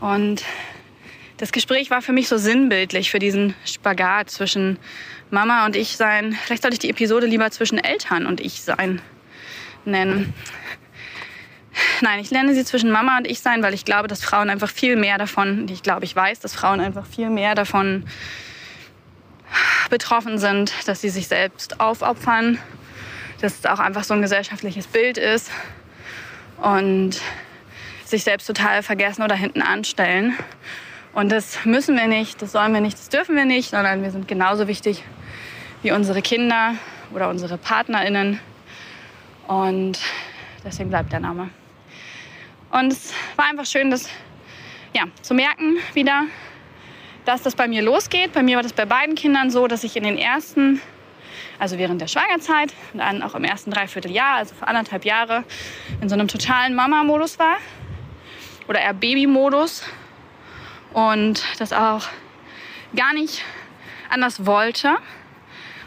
Und 0.00 0.42
das 1.42 1.50
Gespräch 1.50 1.90
war 1.90 2.02
für 2.02 2.12
mich 2.12 2.28
so 2.28 2.38
sinnbildlich 2.38 3.10
für 3.10 3.18
diesen 3.18 3.56
Spagat 3.64 4.30
zwischen 4.30 4.78
Mama 5.28 5.66
und 5.66 5.74
ich 5.74 5.96
sein. 5.96 6.38
Vielleicht 6.40 6.62
sollte 6.62 6.76
ich 6.76 6.78
die 6.78 6.90
Episode 6.90 7.26
lieber 7.26 7.50
zwischen 7.50 7.78
Eltern 7.78 8.26
und 8.26 8.40
ich 8.40 8.62
sein 8.62 9.02
nennen. 9.84 10.32
Nein, 12.00 12.20
ich 12.20 12.30
lerne 12.30 12.54
sie 12.54 12.64
zwischen 12.64 12.92
Mama 12.92 13.18
und 13.18 13.26
ich 13.26 13.40
sein, 13.40 13.60
weil 13.64 13.74
ich 13.74 13.84
glaube, 13.84 14.06
dass 14.06 14.22
Frauen 14.22 14.50
einfach 14.50 14.70
viel 14.70 14.94
mehr 14.94 15.18
davon, 15.18 15.66
ich 15.68 15.82
glaube, 15.82 16.04
ich 16.04 16.14
weiß, 16.14 16.38
dass 16.38 16.54
Frauen 16.54 16.78
einfach 16.78 17.06
viel 17.06 17.28
mehr 17.28 17.56
davon 17.56 18.06
betroffen 19.90 20.38
sind, 20.38 20.72
dass 20.86 21.00
sie 21.00 21.10
sich 21.10 21.26
selbst 21.26 21.80
aufopfern, 21.80 22.60
dass 23.40 23.58
es 23.58 23.66
auch 23.66 23.80
einfach 23.80 24.04
so 24.04 24.14
ein 24.14 24.22
gesellschaftliches 24.22 24.86
Bild 24.86 25.18
ist 25.18 25.50
und 26.58 27.20
sich 28.04 28.22
selbst 28.22 28.46
total 28.46 28.84
vergessen 28.84 29.24
oder 29.24 29.34
hinten 29.34 29.60
anstellen. 29.60 30.38
Und 31.14 31.30
das 31.30 31.66
müssen 31.66 31.96
wir 31.96 32.06
nicht, 32.06 32.40
das 32.40 32.52
sollen 32.52 32.72
wir 32.72 32.80
nicht, 32.80 32.98
das 32.98 33.10
dürfen 33.10 33.36
wir 33.36 33.44
nicht, 33.44 33.70
sondern 33.70 34.02
wir 34.02 34.10
sind 34.10 34.26
genauso 34.26 34.66
wichtig 34.66 35.04
wie 35.82 35.92
unsere 35.92 36.22
Kinder 36.22 36.74
oder 37.12 37.28
unsere 37.28 37.58
PartnerInnen. 37.58 38.40
Und 39.46 39.98
deswegen 40.64 40.88
bleibt 40.88 41.12
der 41.12 41.20
Name. 41.20 41.50
Und 42.70 42.92
es 42.92 43.12
war 43.36 43.44
einfach 43.44 43.66
schön, 43.66 43.90
das 43.90 44.08
ja, 44.94 45.04
zu 45.20 45.34
merken 45.34 45.76
wieder, 45.92 46.24
dass 47.26 47.42
das 47.42 47.54
bei 47.54 47.68
mir 47.68 47.82
losgeht. 47.82 48.32
Bei 48.32 48.42
mir 48.42 48.56
war 48.56 48.62
das 48.62 48.72
bei 48.72 48.86
beiden 48.86 49.14
Kindern 49.14 49.50
so, 49.50 49.66
dass 49.66 49.84
ich 49.84 49.96
in 49.96 50.04
den 50.04 50.16
ersten, 50.16 50.80
also 51.58 51.76
während 51.76 52.00
der 52.00 52.06
Schwangerzeit 52.06 52.72
und 52.94 53.00
dann 53.00 53.22
auch 53.22 53.34
im 53.34 53.44
ersten 53.44 53.70
Dreivierteljahr, 53.70 54.36
also 54.36 54.54
für 54.54 54.66
anderthalb 54.66 55.04
Jahre, 55.04 55.44
in 56.00 56.08
so 56.08 56.14
einem 56.14 56.28
totalen 56.28 56.74
Mama-Modus 56.74 57.38
war 57.38 57.58
oder 58.66 58.80
eher 58.80 58.94
Baby-Modus 58.94 59.84
und 60.94 61.42
das 61.58 61.72
auch 61.72 62.06
gar 62.94 63.14
nicht 63.14 63.42
anders 64.10 64.46
wollte. 64.46 64.96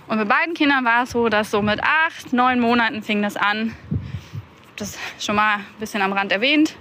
Und 0.08 0.18
bei 0.18 0.26
beiden 0.26 0.54
Kindern 0.54 0.86
war 0.86 1.04
es 1.04 1.12
so, 1.12 1.30
dass 1.30 1.52
so 1.52 1.62
mit 1.62 1.82
acht, 1.84 2.34
neun 2.34 2.60
Monaten 2.60 3.02
fing 3.02 3.22
das 3.22 3.38
an. 3.38 3.76
Das 4.76 4.98
schon 5.20 5.36
mal 5.36 5.56
ein 5.56 5.66
bisschen 5.80 6.02
am 6.02 6.14
Rand 6.14 6.32
erwähnt. 6.32 6.76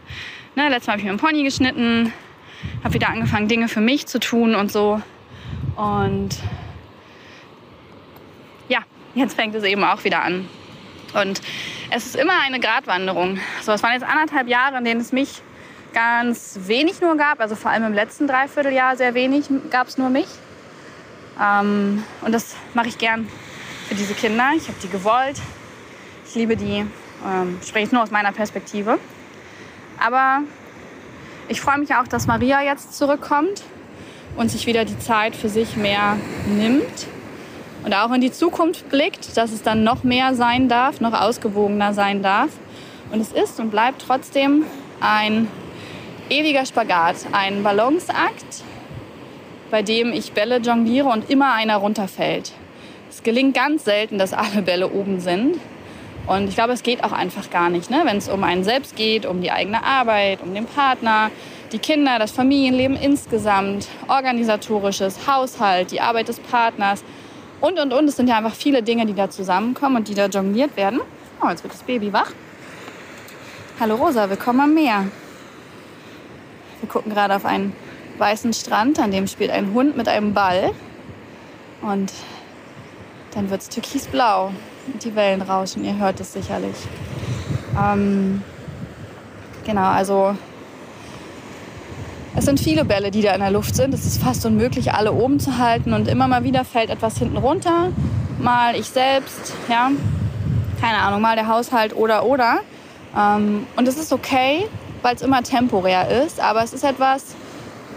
Ne, 0.56 0.68
letztes 0.68 0.86
Mal 0.86 0.92
habe 0.92 1.00
ich 1.00 1.04
mir 1.04 1.10
einen 1.10 1.18
Pony 1.18 1.42
geschnitten, 1.42 2.12
habe 2.82 2.94
wieder 2.94 3.08
angefangen, 3.08 3.48
Dinge 3.48 3.68
für 3.68 3.80
mich 3.80 4.06
zu 4.06 4.20
tun 4.20 4.54
und 4.54 4.70
so. 4.70 5.00
Und 5.76 6.30
ja, 8.68 8.80
jetzt 9.14 9.34
fängt 9.34 9.54
es 9.54 9.64
eben 9.64 9.82
auch 9.84 10.04
wieder 10.04 10.22
an. 10.22 10.48
Und 11.14 11.40
es 11.90 12.06
ist 12.06 12.16
immer 12.16 12.40
eine 12.40 12.60
Gratwanderung. 12.60 13.38
So, 13.62 13.72
es 13.72 13.82
waren 13.82 13.92
jetzt 13.92 14.04
anderthalb 14.04 14.48
Jahre, 14.48 14.78
in 14.78 14.84
denen 14.84 15.00
es 15.00 15.12
mich 15.12 15.42
ganz 15.94 16.58
wenig 16.66 17.00
nur 17.00 17.16
gab. 17.16 17.40
Also 17.40 17.56
vor 17.56 17.70
allem 17.70 17.84
im 17.84 17.94
letzten 17.94 18.26
Dreivierteljahr 18.26 18.96
sehr 18.96 19.14
wenig 19.14 19.46
gab 19.70 19.88
es 19.88 19.96
nur 19.96 20.10
mich. 20.10 20.26
Ähm, 21.40 22.04
und 22.20 22.32
das 22.32 22.54
mache 22.74 22.88
ich 22.88 22.98
gern 22.98 23.28
für 23.88 23.94
diese 23.94 24.14
Kinder. 24.14 24.50
Ich 24.56 24.68
habe 24.68 24.78
die 24.82 24.88
gewollt. 24.88 25.40
Ich 26.26 26.34
liebe 26.34 26.56
die. 26.56 26.84
Ähm, 27.26 27.58
spreche 27.66 27.86
ich 27.86 27.92
nur 27.92 28.02
aus 28.02 28.10
meiner 28.10 28.32
Perspektive. 28.32 28.98
Aber 29.98 30.40
ich 31.48 31.60
freue 31.60 31.78
mich 31.78 31.94
auch, 31.94 32.06
dass 32.06 32.26
Maria 32.26 32.62
jetzt 32.62 32.94
zurückkommt 32.94 33.62
und 34.36 34.50
sich 34.50 34.66
wieder 34.66 34.84
die 34.84 34.98
Zeit 34.98 35.36
für 35.36 35.48
sich 35.48 35.76
mehr 35.76 36.16
nimmt 36.46 37.06
und 37.84 37.94
auch 37.94 38.10
in 38.12 38.20
die 38.20 38.32
Zukunft 38.32 38.88
blickt, 38.88 39.36
dass 39.36 39.52
es 39.52 39.62
dann 39.62 39.84
noch 39.84 40.04
mehr 40.04 40.34
sein 40.34 40.68
darf, 40.68 41.00
noch 41.00 41.12
ausgewogener 41.12 41.92
sein 41.92 42.22
darf. 42.22 42.48
Und 43.12 43.20
es 43.20 43.30
ist 43.30 43.60
und 43.60 43.70
bleibt 43.70 44.02
trotzdem 44.06 44.64
ein 45.00 45.48
ewiger 46.30 46.64
Spagat, 46.64 47.16
ein 47.32 47.62
Balanceakt, 47.62 48.62
bei 49.70 49.82
dem 49.82 50.12
ich 50.12 50.32
Bälle 50.32 50.58
jongliere 50.58 51.08
und 51.08 51.28
immer 51.30 51.52
einer 51.52 51.76
runterfällt. 51.76 52.52
Es 53.10 53.22
gelingt 53.22 53.54
ganz 53.54 53.84
selten, 53.84 54.18
dass 54.18 54.32
alle 54.32 54.62
Bälle 54.62 54.90
oben 54.90 55.20
sind. 55.20 55.58
Und 56.26 56.48
ich 56.48 56.54
glaube, 56.54 56.72
es 56.72 56.82
geht 56.82 57.04
auch 57.04 57.12
einfach 57.12 57.50
gar 57.50 57.68
nicht, 57.68 57.90
ne? 57.90 58.02
wenn 58.04 58.16
es 58.16 58.30
um 58.30 58.44
einen 58.44 58.64
selbst 58.64 58.96
geht, 58.96 59.26
um 59.26 59.42
die 59.42 59.50
eigene 59.50 59.84
Arbeit, 59.84 60.40
um 60.42 60.54
den 60.54 60.64
Partner, 60.64 61.30
die 61.70 61.78
Kinder, 61.78 62.18
das 62.18 62.30
Familienleben 62.30 62.96
insgesamt, 62.96 63.88
organisatorisches, 64.08 65.26
Haushalt, 65.26 65.90
die 65.90 66.00
Arbeit 66.00 66.28
des 66.28 66.40
Partners 66.40 67.04
und, 67.60 67.78
und, 67.78 67.92
und. 67.92 68.08
Es 68.08 68.16
sind 68.16 68.28
ja 68.28 68.38
einfach 68.38 68.54
viele 68.54 68.82
Dinge, 68.82 69.04
die 69.04 69.14
da 69.14 69.28
zusammenkommen 69.28 69.96
und 69.96 70.08
die 70.08 70.14
da 70.14 70.26
jongliert 70.26 70.76
werden. 70.78 71.00
Oh, 71.42 71.48
jetzt 71.50 71.62
wird 71.62 71.74
das 71.74 71.82
Baby 71.82 72.10
wach. 72.10 72.32
Hallo 73.78 73.96
Rosa, 73.96 74.30
willkommen 74.30 74.60
am 74.60 74.74
Meer. 74.74 75.08
Wir 76.84 76.90
gucken 76.90 77.14
gerade 77.14 77.34
auf 77.34 77.46
einen 77.46 77.72
weißen 78.18 78.52
Strand, 78.52 78.98
an 78.98 79.10
dem 79.10 79.26
spielt 79.26 79.50
ein 79.50 79.72
Hund 79.72 79.96
mit 79.96 80.06
einem 80.06 80.34
Ball. 80.34 80.72
Und 81.80 82.12
dann 83.30 83.48
wird 83.48 83.62
es 83.62 83.70
türkisblau 83.70 84.52
und 84.92 85.02
die 85.02 85.16
Wellen 85.16 85.40
rauschen. 85.40 85.82
Ihr 85.82 85.96
hört 85.96 86.20
es 86.20 86.34
sicherlich. 86.34 86.76
Ähm, 87.82 88.42
genau, 89.64 89.86
also 89.86 90.36
es 92.36 92.44
sind 92.44 92.60
viele 92.60 92.84
Bälle, 92.84 93.10
die 93.10 93.22
da 93.22 93.32
in 93.32 93.40
der 93.40 93.50
Luft 93.50 93.74
sind. 93.74 93.94
Es 93.94 94.04
ist 94.04 94.22
fast 94.22 94.44
unmöglich, 94.44 94.92
alle 94.92 95.14
oben 95.14 95.40
zu 95.40 95.56
halten. 95.56 95.94
Und 95.94 96.06
immer 96.06 96.28
mal 96.28 96.44
wieder 96.44 96.66
fällt 96.66 96.90
etwas 96.90 97.16
hinten 97.16 97.38
runter. 97.38 97.92
Mal 98.38 98.76
ich 98.76 98.90
selbst, 98.90 99.54
ja, 99.70 99.90
keine 100.82 100.98
Ahnung, 100.98 101.22
mal 101.22 101.34
der 101.34 101.48
Haushalt 101.48 101.96
oder 101.96 102.26
oder. 102.26 102.58
Ähm, 103.16 103.66
und 103.74 103.88
es 103.88 103.96
ist 103.96 104.12
okay, 104.12 104.66
weil 105.04 105.14
es 105.14 105.22
immer 105.22 105.42
temporär 105.42 106.24
ist. 106.24 106.40
Aber 106.40 106.64
es 106.64 106.72
ist 106.72 106.84
etwas, 106.84 107.36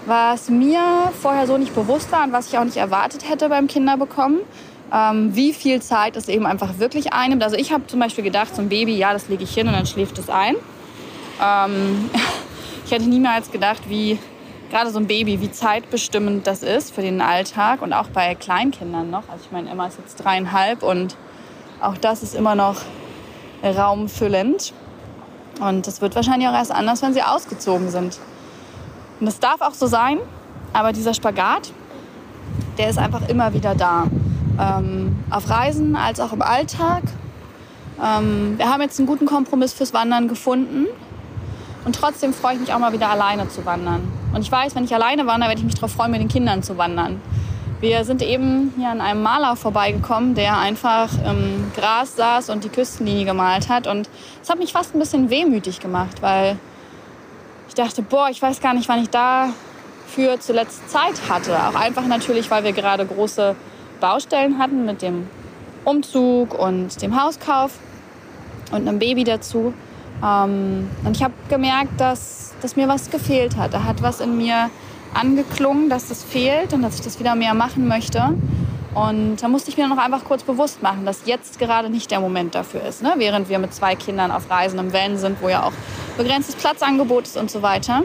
was 0.06 0.50
mir 0.50 1.12
vorher 1.22 1.48
so 1.48 1.58
nicht 1.58 1.74
bewusst 1.74 2.12
war 2.12 2.24
und 2.24 2.34
was 2.34 2.48
ich 2.48 2.58
auch 2.58 2.64
nicht 2.64 2.78
erwartet 2.78 3.28
hätte 3.28 3.50
beim 3.50 3.68
Kinderbekommen 3.68 4.42
ähm, 4.94 5.36
wie 5.36 5.54
viel 5.54 5.82
Zeit 5.82 6.16
es 6.16 6.28
eben 6.28 6.46
einfach 6.46 6.80
wirklich 6.80 7.14
einnimmt. 7.14 7.44
Also 7.44 7.56
ich 7.56 7.72
habe 7.72 7.88
zum 7.88 8.00
Beispiel 8.00 8.24
gedacht, 8.24 8.56
so 8.56 8.62
ein 8.62 8.70
Baby, 8.70 8.96
ja, 8.96 9.14
das 9.14 9.28
lege 9.28 9.44
ich 9.44 9.54
hin 9.54 9.68
und 9.68 9.74
dann 9.74 9.86
schläft 9.86 10.18
es 10.18 10.30
ein. 10.30 10.56
Ähm, 11.44 12.10
ich 12.86 12.92
hätte 12.92 13.06
niemals 13.06 13.52
gedacht, 13.52 13.90
wie 13.90 14.18
gerade 14.70 14.90
so 14.92 15.00
ein 15.00 15.08
Baby, 15.08 15.42
wie 15.42 15.52
zeitbestimmend 15.52 16.48
das 16.48 16.64
ist 16.64 16.94
für 16.94 17.02
den 17.02 17.22
Alltag 17.22 17.82
und 17.82 17.94
auch 17.94 18.08
bei 18.08 18.36
Kleinkindern 18.36 19.10
noch. 19.10 19.30
Also 19.30 19.46
ich 19.46 19.52
meine, 19.52 19.70
Emma 19.70 19.88
ist 19.88 19.98
jetzt 20.00 20.16
dreieinhalb 20.18 20.84
und 20.84 21.16
auch 21.82 21.98
das 21.98 22.24
ist 22.24 22.36
immer 22.36 22.56
noch 22.56 22.82
raumfüllend. 23.64 24.74
Und 25.60 25.88
das 25.88 26.02
wird 26.02 26.16
wahrscheinlich 26.16 26.48
auch 26.48 26.54
erst 26.54 26.72
anders, 26.72 27.02
wenn 27.02 27.14
sie 27.14 27.24
ausgezogen 27.24 27.90
sind. 27.90 28.20
Und 29.20 29.26
das 29.26 29.40
darf 29.40 29.62
auch 29.62 29.74
so 29.74 29.88
sein, 29.88 30.20
aber 30.74 30.94
dieser 30.94 31.14
Spagat, 31.14 31.72
der 32.78 32.90
ist 32.90 33.00
einfach 33.00 33.28
immer 33.28 33.54
wieder 33.54 33.74
da 33.74 34.06
ähm, 34.60 35.24
auf 35.30 35.50
Reisen 35.50 35.96
als 35.96 36.20
auch 36.20 36.34
im 36.34 36.42
Alltag. 36.42 37.04
Ähm, 38.04 38.58
wir 38.58 38.70
haben 38.70 38.82
jetzt 38.82 39.00
einen 39.00 39.08
guten 39.08 39.26
Kompromiss 39.26 39.74
fürs 39.74 39.94
Wandern 39.94 40.28
gefunden. 40.28 40.86
Und 41.86 41.96
trotzdem 41.96 42.34
freue 42.34 42.56
ich 42.56 42.60
mich 42.60 42.74
auch 42.74 42.80
mal 42.80 42.92
wieder 42.92 43.10
alleine 43.10 43.48
zu 43.48 43.66
wandern. 43.66 44.12
Und 44.34 44.42
ich 44.42 44.52
weiß, 44.52 44.76
wenn 44.76 44.84
ich 44.84 44.94
alleine 44.94 45.26
wandere, 45.26 45.50
werde 45.50 45.60
ich 45.60 45.66
mich 45.66 45.76
darauf 45.76 45.94
freuen, 45.94 46.12
mit 46.12 46.20
den 46.20 46.28
Kindern 46.28 46.62
zu 46.62 46.78
wandern. 46.78 47.22
Wir 47.80 48.04
sind 48.06 48.24
eben 48.24 48.74
hier 48.76 48.90
an 48.90 49.02
einem 49.02 49.22
Maler 49.22 49.56
vorbeigekommen, 49.56 50.34
der 50.34 50.58
einfach 50.58 51.10
im 51.24 51.72
Gras 51.76 52.16
saß 52.16 52.50
und 52.50 52.64
die 52.64 52.70
Küstenlinie 52.70 53.26
gemalt 53.26 53.70
hat. 53.70 53.86
Und 53.86 54.10
es 54.42 54.50
hat 54.50 54.58
mich 54.58 54.74
fast 54.74 54.96
ein 54.96 55.00
bisschen 55.00 55.30
wehmütig 55.30 55.80
gemacht, 55.80 56.24
weil 56.24 56.58
ich 57.68 57.76
dachte, 57.76 58.02
boah, 58.02 58.30
ich 58.32 58.42
weiß 58.42 58.62
gar 58.62 58.74
nicht, 58.74 58.90
wann 58.90 59.04
ich 59.04 59.12
dafür 59.12 60.40
zuletzt 60.40 60.90
Zeit 60.90 61.30
hatte. 61.30 61.56
Auch 61.56 61.76
einfach 61.76 62.08
natürlich, 62.08 62.50
weil 62.50 62.64
wir 62.64 62.72
gerade 62.72 63.06
große 63.06 63.56
Baustellen 64.00 64.58
hatten 64.58 64.86
mit 64.86 65.04
dem 65.04 65.28
Umzug 65.86 66.58
und 66.58 67.00
dem 67.04 67.22
Hauskauf 67.22 67.74
und 68.72 68.88
einem 68.88 68.98
Baby 68.98 69.24
dazu. 69.24 69.72
Ähm, 70.26 70.90
und 71.06 71.16
ich 71.16 71.22
habe 71.22 71.36
gemerkt, 71.48 72.02
dass, 72.02 72.56
dass 72.60 72.76
mir 72.76 72.88
was 72.88 73.12
gefehlt 73.12 73.56
hat. 73.56 73.76
Da 73.76 73.84
hat 73.84 74.02
was 74.02 74.20
in 74.20 74.36
mir 74.36 74.72
angeklungen, 75.14 75.90
dass 75.90 76.08
das 76.08 76.24
fehlt 76.24 76.74
und 76.74 76.82
dass 76.82 76.96
ich 76.96 77.02
das 77.02 77.20
wieder 77.20 77.36
mehr 77.36 77.54
machen 77.54 77.88
möchte. 77.88 78.34
Und 78.94 79.38
da 79.38 79.48
musste 79.48 79.70
ich 79.70 79.78
mir 79.78 79.88
noch 79.88 80.00
einfach 80.00 80.24
kurz 80.24 80.44
bewusst 80.44 80.82
machen, 80.82 81.06
dass 81.06 81.26
jetzt 81.26 81.60
gerade 81.60 81.90
nicht 81.90 82.10
der 82.10 82.20
Moment 82.20 82.56
dafür 82.56 82.82
ist. 82.82 83.04
Ne? 83.04 83.14
Während 83.18 83.48
wir 83.48 83.60
mit 83.60 83.74
zwei 83.74 83.96
Kindern 83.96 84.32
auf 84.32 84.50
Reisen 84.50 84.80
im 84.80 84.92
Van 84.92 85.18
sind, 85.18 85.42
wo 85.42 85.50
ja 85.50 85.64
auch 85.64 85.74
begrenztes 86.18 86.56
Platzangebot 86.56 87.26
ist 87.26 87.38
und 87.38 87.52
so 87.52 87.62
weiter. 87.62 88.04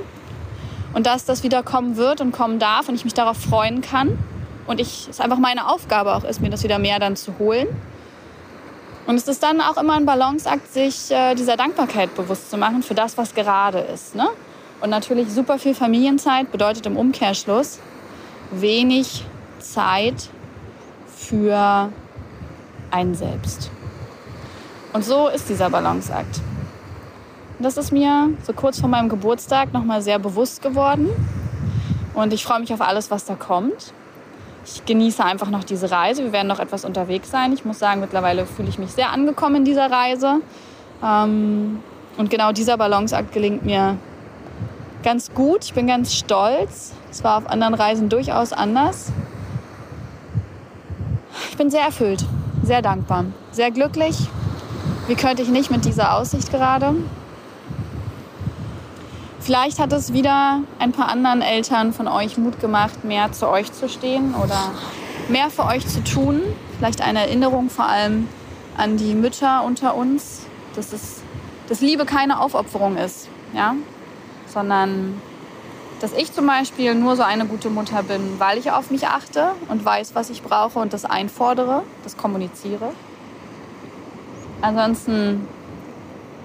Und 0.92 1.06
dass 1.06 1.24
das 1.24 1.42
wieder 1.42 1.62
kommen 1.62 1.96
wird 1.96 2.20
und 2.20 2.32
kommen 2.32 2.58
darf 2.58 2.88
und 2.88 2.94
ich 2.94 3.04
mich 3.04 3.14
darauf 3.14 3.38
freuen 3.38 3.80
kann 3.80 4.18
und 4.66 4.80
ich, 4.80 5.08
es 5.08 5.20
einfach 5.20 5.38
meine 5.38 5.68
Aufgabe 5.68 6.14
auch 6.14 6.24
ist, 6.24 6.40
mir 6.40 6.50
das 6.50 6.62
wieder 6.62 6.78
mehr 6.78 6.98
dann 6.98 7.16
zu 7.16 7.38
holen. 7.38 7.68
Und 9.06 9.16
es 9.16 9.26
ist 9.26 9.42
dann 9.42 9.60
auch 9.60 9.76
immer 9.78 9.94
ein 9.94 10.06
Balanceakt, 10.06 10.72
sich 10.72 11.10
äh, 11.10 11.34
dieser 11.34 11.56
Dankbarkeit 11.56 12.14
bewusst 12.14 12.50
zu 12.50 12.56
machen 12.56 12.82
für 12.82 12.94
das, 12.94 13.18
was 13.18 13.34
gerade 13.34 13.78
ist. 13.78 14.14
Ne? 14.14 14.28
Und 14.82 14.90
natürlich 14.90 15.28
super 15.30 15.60
viel 15.60 15.74
Familienzeit 15.74 16.50
bedeutet 16.50 16.86
im 16.86 16.96
Umkehrschluss 16.96 17.78
wenig 18.50 19.24
Zeit 19.60 20.28
für 21.16 21.88
einen 22.90 23.14
selbst. 23.14 23.70
Und 24.92 25.04
so 25.04 25.28
ist 25.28 25.48
dieser 25.48 25.70
Balanceakt. 25.70 26.40
Das 27.60 27.76
ist 27.76 27.92
mir 27.92 28.30
so 28.42 28.52
kurz 28.52 28.80
vor 28.80 28.88
meinem 28.88 29.08
Geburtstag 29.08 29.72
nochmal 29.72 30.02
sehr 30.02 30.18
bewusst 30.18 30.62
geworden. 30.62 31.08
Und 32.12 32.32
ich 32.32 32.44
freue 32.44 32.58
mich 32.58 32.74
auf 32.74 32.80
alles, 32.80 33.08
was 33.08 33.24
da 33.24 33.36
kommt. 33.36 33.94
Ich 34.64 34.84
genieße 34.84 35.24
einfach 35.24 35.48
noch 35.48 35.62
diese 35.62 35.92
Reise. 35.92 36.24
Wir 36.24 36.32
werden 36.32 36.48
noch 36.48 36.58
etwas 36.58 36.84
unterwegs 36.84 37.30
sein. 37.30 37.52
Ich 37.52 37.64
muss 37.64 37.78
sagen, 37.78 38.00
mittlerweile 38.00 38.46
fühle 38.46 38.68
ich 38.68 38.80
mich 38.80 38.90
sehr 38.90 39.10
angekommen 39.10 39.56
in 39.56 39.64
dieser 39.64 39.90
Reise. 39.90 40.40
Ähm, 41.04 41.78
und 42.16 42.30
genau 42.30 42.50
dieser 42.50 42.76
Balanceakt 42.76 43.32
gelingt 43.32 43.64
mir 43.64 43.96
ganz 45.02 45.32
gut. 45.34 45.64
Ich 45.64 45.74
bin 45.74 45.86
ganz 45.86 46.14
stolz. 46.14 46.92
Es 47.10 47.22
war 47.24 47.38
auf 47.38 47.46
anderen 47.48 47.74
Reisen 47.74 48.08
durchaus 48.08 48.52
anders. 48.52 49.12
Ich 51.50 51.56
bin 51.56 51.70
sehr 51.70 51.82
erfüllt, 51.82 52.24
sehr 52.62 52.82
dankbar, 52.82 53.26
sehr 53.50 53.70
glücklich. 53.70 54.16
Wie 55.06 55.14
könnte 55.14 55.42
ich 55.42 55.48
nicht 55.48 55.70
mit 55.70 55.84
dieser 55.84 56.14
Aussicht 56.14 56.50
gerade? 56.50 56.94
Vielleicht 59.40 59.80
hat 59.80 59.92
es 59.92 60.12
wieder 60.12 60.60
ein 60.78 60.92
paar 60.92 61.08
anderen 61.08 61.42
Eltern 61.42 61.92
von 61.92 62.06
euch 62.06 62.38
Mut 62.38 62.60
gemacht, 62.60 63.04
mehr 63.04 63.32
zu 63.32 63.48
euch 63.48 63.72
zu 63.72 63.88
stehen 63.88 64.34
oder 64.34 64.70
mehr 65.28 65.50
für 65.50 65.66
euch 65.66 65.86
zu 65.86 66.02
tun. 66.04 66.40
Vielleicht 66.78 67.02
eine 67.02 67.20
Erinnerung 67.20 67.68
vor 67.68 67.86
allem 67.86 68.28
an 68.76 68.96
die 68.96 69.14
Mütter 69.14 69.64
unter 69.64 69.96
uns, 69.96 70.46
dass, 70.76 70.92
es, 70.92 71.22
dass 71.68 71.80
Liebe 71.80 72.04
keine 72.04 72.40
Aufopferung 72.40 72.96
ist, 72.96 73.28
ja? 73.52 73.74
Sondern 74.52 75.20
dass 76.00 76.12
ich 76.12 76.32
zum 76.32 76.46
Beispiel 76.48 76.96
nur 76.96 77.14
so 77.14 77.22
eine 77.22 77.46
gute 77.46 77.70
Mutter 77.70 78.02
bin, 78.02 78.38
weil 78.38 78.58
ich 78.58 78.72
auf 78.72 78.90
mich 78.90 79.06
achte 79.06 79.52
und 79.68 79.84
weiß, 79.84 80.14
was 80.14 80.30
ich 80.30 80.42
brauche 80.42 80.80
und 80.80 80.92
das 80.92 81.04
einfordere, 81.04 81.84
das 82.02 82.16
kommuniziere. 82.16 82.90
Ansonsten 84.60 85.46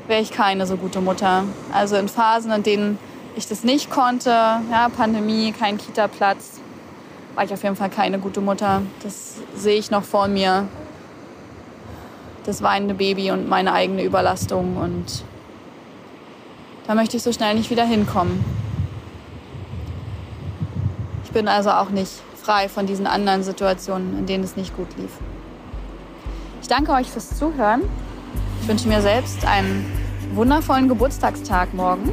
wäre 0.08 0.22
ich 0.22 0.32
keine 0.32 0.68
so 0.68 0.78
gute 0.78 1.02
Mutter. 1.02 1.44
Also 1.74 1.96
in 1.96 2.08
Phasen, 2.08 2.52
in 2.52 2.64
denen 2.64 3.00
ich 3.36 3.48
das 3.48 3.64
nicht 3.64 3.90
konnte, 3.90 4.30
ja, 4.30 4.90
Pandemie, 4.96 5.52
kein 5.52 5.78
Kita-Platz, 5.78 6.60
war 7.36 7.44
ich 7.44 7.54
auf 7.54 7.64
jeden 7.64 7.76
Fall 7.76 7.90
keine 7.90 8.20
gute 8.20 8.42
Mutter. 8.42 8.84
Das 9.04 9.36
sehe 9.56 9.78
ich 9.78 9.92
noch 9.92 10.04
vor 10.04 10.28
mir. 10.28 10.68
Das 12.46 12.62
weinende 12.62 12.94
Baby 12.94 13.32
und 13.32 13.50
meine 13.50 13.74
eigene 13.74 14.04
Überlastung 14.04 14.78
und 14.78 15.24
da 16.88 16.96
möchte 16.96 17.18
ich 17.18 17.24
so 17.24 17.32
schnell 17.32 17.54
nicht 17.56 17.70
wieder 17.70 17.86
hinkommen 17.86 18.44
bin 21.38 21.48
also 21.48 21.70
auch 21.70 21.92
nicht 21.92 22.14
frei 22.42 22.68
von 22.68 22.88
diesen 22.88 23.06
anderen 23.06 23.44
Situationen, 23.44 24.18
in 24.18 24.26
denen 24.26 24.44
es 24.44 24.56
nicht 24.56 24.76
gut 24.76 24.88
lief. 24.98 25.12
Ich 26.64 26.68
danke 26.68 26.94
euch 26.94 27.12
fürs 27.12 27.38
Zuhören. 27.38 27.84
Ich 28.60 28.68
wünsche 28.68 28.88
mir 28.88 29.04
selbst 29.04 29.46
einen 29.46 29.86
wundervollen 30.34 30.88
Geburtstagstag 30.88 31.76
morgen 31.76 32.10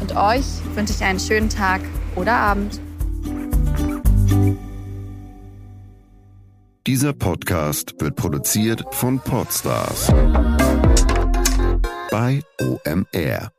und 0.00 0.16
euch 0.16 0.46
wünsche 0.74 0.94
ich 0.94 1.04
einen 1.04 1.20
schönen 1.20 1.50
Tag 1.50 1.82
oder 2.16 2.32
Abend. 2.32 2.80
Dieser 6.86 7.12
Podcast 7.12 7.92
wird 7.98 8.16
produziert 8.16 8.82
von 8.92 9.20
Podstars 9.20 10.10
bei 12.10 12.40
OMR. 12.62 13.53